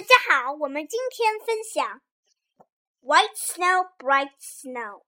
[0.00, 2.00] 大家好，我们今天分享
[3.02, 5.04] White Snow, Bright Snow。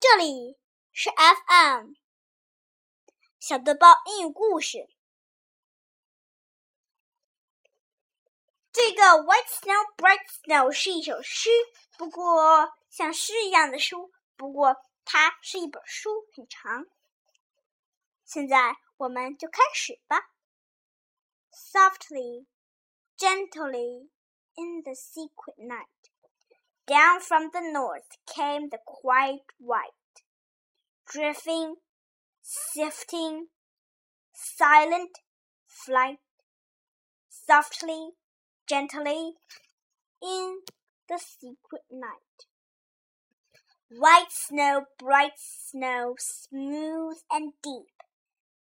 [0.00, 0.58] 这里
[0.92, 1.90] 是 FM
[3.38, 4.88] 小豆包英语故事。
[8.72, 11.50] 这个 White Snow, Bright Snow 是一首诗，
[11.98, 14.74] 不过像诗一样的书，不过
[15.04, 16.86] 它是一本书，很长。
[18.24, 20.31] 现在我们就开始吧。
[21.52, 22.46] Softly,
[23.18, 24.08] gently,
[24.56, 26.10] in the secret night.
[26.86, 30.22] Down from the north came the quiet white,
[31.06, 31.76] drifting,
[32.42, 33.46] sifting,
[34.32, 35.18] silent
[35.66, 36.18] flight,
[37.28, 38.10] softly,
[38.68, 39.32] gently,
[40.22, 40.60] in
[41.08, 42.46] the secret night.
[43.90, 47.92] White snow, bright snow, smooth and deep,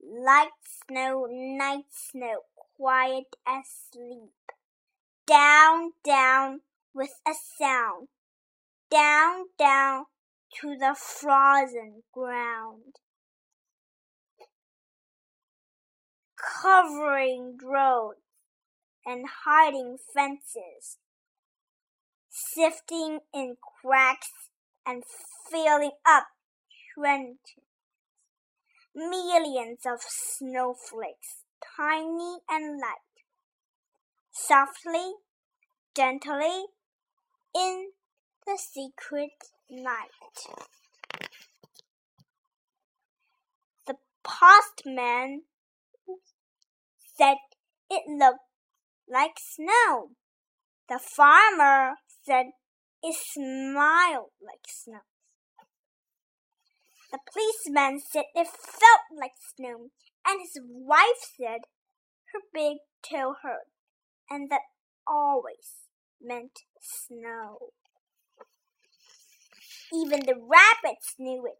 [0.00, 0.50] light
[0.88, 2.40] snow, night snow,
[2.82, 4.32] quiet as sleep.
[5.24, 8.08] Down, down with a sound.
[8.90, 10.06] Down, down
[10.60, 12.96] to the frozen ground.
[16.60, 18.18] Covering roads
[19.06, 20.98] and hiding fences.
[22.30, 24.50] Sifting in cracks
[24.84, 25.04] and
[25.48, 26.24] filling up
[26.96, 27.62] trenches.
[28.92, 31.41] Millions of snowflakes
[31.76, 33.24] tiny and light,
[34.30, 35.14] softly,
[35.96, 36.66] gently,
[37.54, 37.90] in
[38.46, 39.30] the secret
[39.70, 40.10] night.
[43.86, 45.42] The postman
[47.16, 47.36] said
[47.90, 48.40] it looked
[49.08, 50.10] like snow.
[50.88, 52.46] The farmer said
[53.02, 55.00] it smiled like snow.
[57.10, 59.90] The policeman said it felt like snow,
[60.26, 61.62] and his wife said
[62.32, 63.68] her big toe hurt,
[64.30, 64.62] and that
[65.06, 65.88] always
[66.20, 67.72] meant snow.
[69.92, 71.58] Even the rabbits knew it.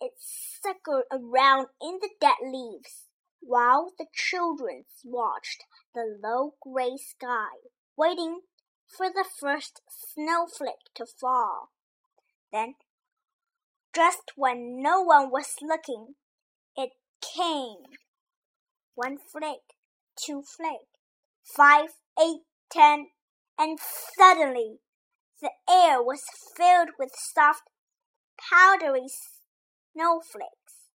[0.00, 3.06] It suckered around in the dead leaves
[3.40, 5.64] while the children watched
[5.94, 7.56] the low gray sky,
[7.96, 8.40] waiting
[8.86, 11.70] for the first snowflake to fall.
[12.52, 12.74] Then,
[13.94, 16.14] just when no one was looking,
[17.20, 17.96] it came.
[18.94, 19.76] One flake,
[20.16, 20.88] two flake,
[21.44, 23.08] five, eight, ten,
[23.58, 23.78] and
[24.16, 24.78] suddenly
[25.40, 26.22] the air was
[26.56, 27.62] filled with soft,
[28.50, 29.06] powdery
[29.94, 30.90] snowflakes,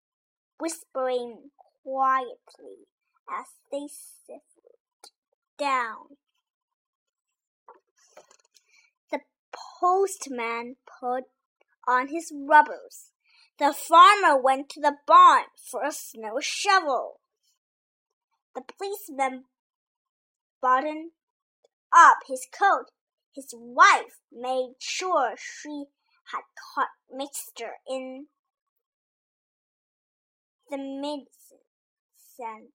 [0.60, 1.50] whispering
[1.84, 2.88] quietly
[3.30, 5.12] as they sifted
[5.58, 6.18] down.
[9.12, 9.20] The
[9.80, 11.24] postman put
[11.88, 13.12] on his rubbers
[13.58, 17.20] the farmer went to the barn for a snow shovel.
[18.54, 19.46] The policeman
[20.62, 21.12] buttoned
[21.96, 22.92] up his coat.
[23.34, 25.86] His wife made sure she
[26.32, 26.44] had
[26.74, 28.28] caught mixture in
[30.70, 31.66] the medicine
[32.18, 32.72] sandbag.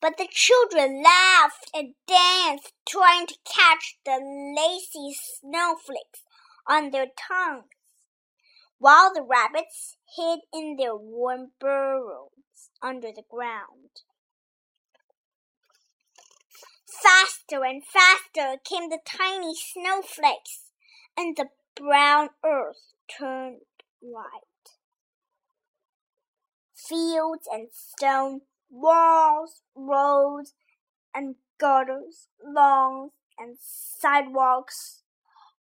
[0.00, 4.18] But the children laughed and danced, trying to catch the
[4.56, 6.22] lacy snowflakes
[6.66, 7.64] on their tongues,
[8.78, 14.02] while the rabbits hid in their warm burrows under the ground.
[16.86, 20.70] Faster and faster came the tiny snowflakes,
[21.16, 23.62] and the brown earth turned
[24.00, 24.26] white.
[26.74, 30.54] Fields and stone, walls, roads,
[31.14, 35.01] and gutters, lawns, and sidewalks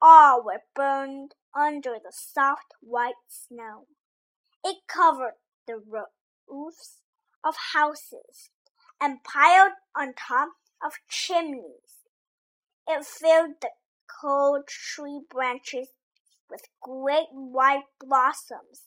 [0.01, 3.87] all were burned under the soft white snow.
[4.63, 5.35] It covered
[5.65, 5.81] the
[6.47, 7.01] roofs
[7.43, 8.49] of houses
[9.01, 10.49] and piled on top
[10.83, 12.05] of chimneys.
[12.87, 13.69] It filled the
[14.21, 15.89] cold tree branches
[16.49, 18.83] with great white blossoms,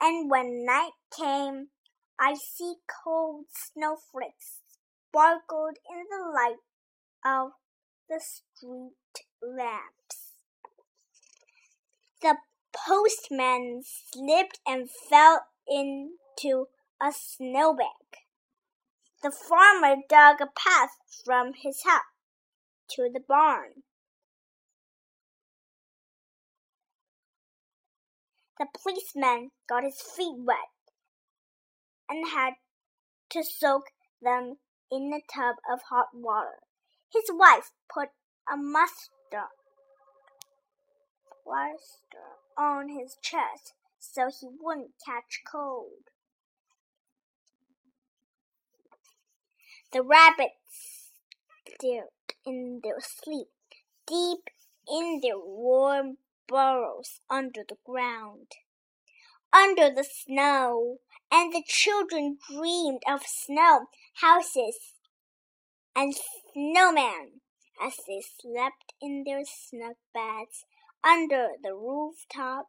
[0.00, 1.68] and when night came,
[2.18, 4.60] icy cold snowflakes
[5.08, 6.62] sparkled in the light
[7.24, 7.52] of
[8.08, 8.92] the street
[9.42, 10.21] lamps.
[12.22, 12.36] The
[12.72, 16.68] postman slipped and fell into
[17.00, 18.28] a snowbank.
[19.24, 20.90] The farmer dug a path
[21.24, 22.02] from his house
[22.90, 23.82] to the barn.
[28.58, 30.70] The policeman got his feet wet
[32.08, 32.54] and had
[33.30, 33.86] to soak
[34.20, 34.58] them
[34.92, 36.60] in a tub of hot water.
[37.12, 38.10] His wife put
[38.48, 39.48] a mustard
[41.44, 46.10] plaster on his chest so he wouldn't catch cold.
[49.92, 51.10] The rabbits
[51.66, 52.08] stared
[52.46, 53.48] in their sleep,
[54.06, 54.50] deep
[54.88, 56.18] in their warm
[56.48, 58.52] burrows under the ground,
[59.52, 60.98] under the snow,
[61.30, 63.86] and the children dreamed of snow
[64.20, 64.78] houses
[65.94, 66.14] and
[66.54, 67.40] snowmen
[67.82, 70.64] as they slept in their snug beds
[71.04, 72.66] under the rooftop,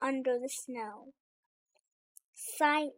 [0.00, 1.12] under the snow.
[2.34, 2.92] Signed,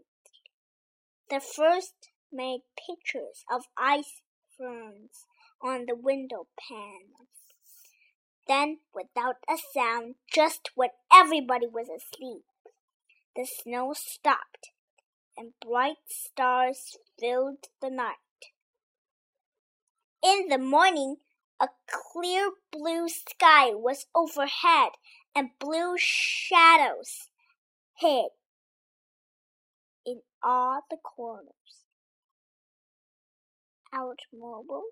[1.30, 4.22] the first made pictures of ice
[4.56, 5.26] ferns
[5.62, 7.28] on the window panes.
[8.46, 12.44] Then, without a sound, just when everybody was asleep,
[13.36, 14.70] the snow stopped
[15.36, 18.16] and bright stars filled the night.
[20.24, 21.16] In the morning,
[21.60, 24.90] a clear blue sky was overhead
[25.34, 27.28] and blue shadows
[27.98, 28.30] hid
[30.06, 31.52] in all the corners.
[33.92, 34.84] Automobiles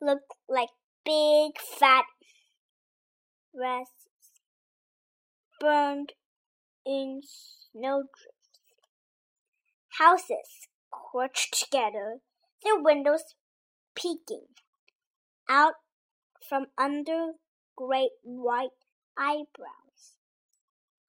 [0.00, 0.68] looked like
[1.04, 2.04] big fat
[3.54, 4.08] rests
[5.60, 6.12] burned
[6.86, 8.34] in snowdrifts.
[9.98, 12.18] Houses crouched together,
[12.62, 13.34] their windows
[13.96, 14.46] peeking
[15.48, 15.74] out
[16.48, 17.32] from under
[17.76, 18.70] great white
[19.16, 20.16] eyebrows.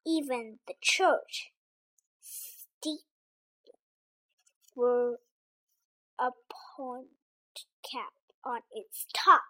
[0.05, 1.51] Even the church
[2.21, 2.99] steep
[4.75, 5.19] were
[6.19, 6.31] a
[6.75, 7.07] point
[7.83, 8.13] cap
[8.43, 9.41] on its top.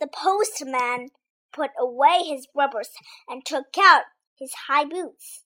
[0.00, 1.10] The postman
[1.52, 2.90] put away his rubbers
[3.28, 4.02] and took out
[4.36, 5.44] his high boots.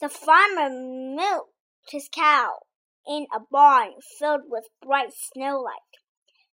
[0.00, 1.52] The farmer milked
[1.88, 2.58] his cow
[3.06, 5.78] in a barn filled with bright snowlight.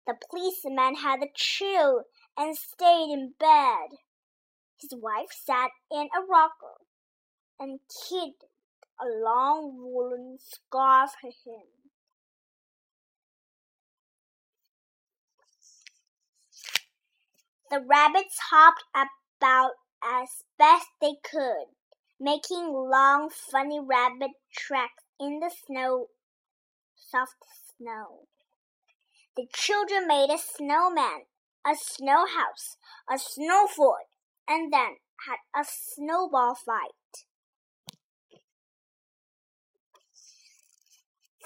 [0.06, 2.04] The policeman had a chill
[2.36, 3.98] and stayed in bed.
[4.80, 6.78] His wife sat in a rocker
[7.60, 8.34] and hid
[9.00, 11.66] a long woolen scarf for him.
[17.70, 21.77] The rabbits hopped about as best they could
[22.20, 26.06] making long, funny rabbit tracks in the snow,
[26.96, 27.36] soft
[27.76, 28.26] snow.
[29.36, 31.26] The children made a snowman,
[31.64, 32.76] a snow house,
[33.08, 34.06] a snow fort,
[34.48, 37.24] and then had a snowball fight.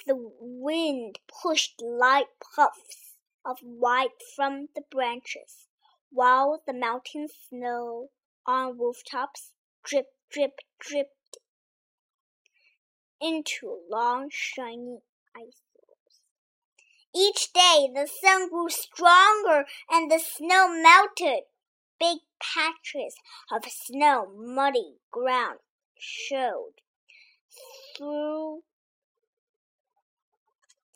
[0.07, 2.27] The wind pushed light
[2.57, 3.15] puffs
[3.45, 5.69] of white from the branches,
[6.11, 8.09] while the melting snow
[8.47, 9.53] on rooftops
[9.85, 11.39] dripped drip dripped
[13.21, 14.99] into long shiny
[15.37, 16.21] icicles.
[17.15, 21.45] Each day the sun grew stronger and the snow melted.
[22.01, 23.15] Big patches
[23.53, 25.59] of snow muddy ground
[25.99, 26.81] showed
[27.97, 28.63] through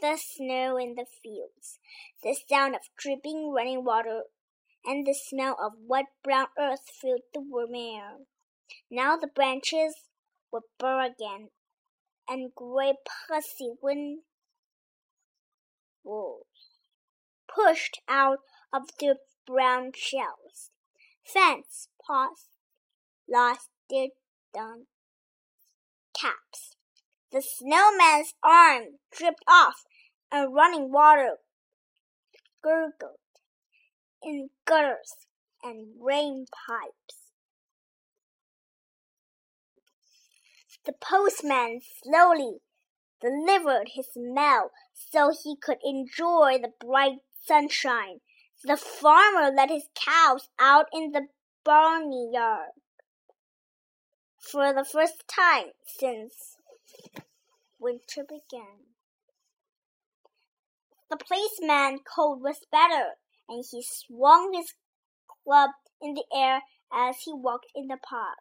[0.01, 1.79] the snow in the fields,
[2.23, 4.23] the sound of dripping running water,
[4.85, 8.19] and the smell of wet brown earth filled the warm air.
[8.91, 9.95] Now the branches
[10.53, 11.51] were bare again,
[12.29, 12.95] and gray
[13.29, 14.23] pussy wind
[16.05, 16.81] wolves
[17.49, 18.39] pushed out
[18.73, 19.17] of their
[19.47, 20.71] brown shells.
[21.25, 22.49] Fence paws
[23.29, 24.09] lost their
[24.55, 24.87] dun
[26.19, 26.77] caps.
[27.33, 29.85] The snowman's arm dripped off,
[30.31, 31.37] and running water
[32.63, 33.19] gurgled
[34.23, 35.27] in gutters
[35.63, 37.26] and rain pipes.
[40.87, 42.61] The postman slowly
[43.21, 48.21] delivered his mail so he could enjoy the bright sunshine.
[48.63, 51.27] The farmer let his cows out in the
[51.65, 52.71] barnyard
[54.39, 56.57] for the first time since
[57.81, 58.87] winter began.
[61.11, 63.15] The policeman's coat was better,
[63.49, 64.75] and he swung his
[65.45, 66.63] club in the air
[66.93, 68.39] as he walked in the park.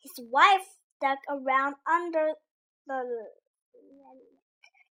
[0.00, 2.32] His wife dug around under
[2.86, 3.02] the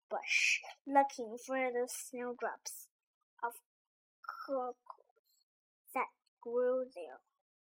[0.10, 2.88] bush, looking for the snowdrops
[3.44, 3.54] of
[4.48, 4.76] cockles
[5.94, 6.08] that
[6.42, 7.20] grew there,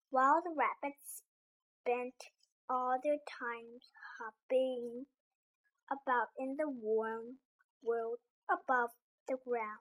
[0.10, 1.24] while the rabbits
[1.82, 2.16] spent
[2.70, 3.80] all their time
[4.20, 5.06] hopping
[5.92, 7.38] about in the warm
[7.84, 8.18] world
[8.50, 8.90] above
[9.28, 9.80] the ground.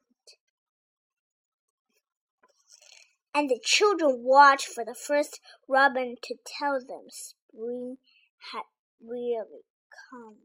[3.35, 7.97] And the children watched for the first robin to tell them spring
[8.43, 8.67] had
[8.99, 10.39] really come.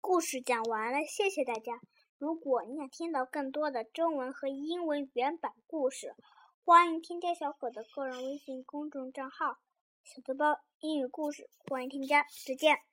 [0.00, 1.80] 故事讲完了，谢谢大家。
[2.18, 6.14] 如果你想听到更多的中文和英文原版故事，
[6.64, 9.58] 欢迎添加小可的个人微信公众账号
[10.04, 11.48] “小豆包英语故事”。
[11.70, 12.91] 欢迎添加，再见。